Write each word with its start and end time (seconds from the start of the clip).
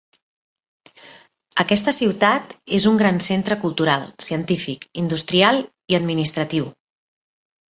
Aquesta 1.63 1.93
ciutat 1.97 2.55
és 2.79 2.87
un 2.93 2.97
gran 3.01 3.21
centre 3.25 3.59
cultural, 3.67 4.09
científic, 4.29 4.89
industrial 5.03 5.63
i 5.95 6.01
administratiu. 6.03 6.73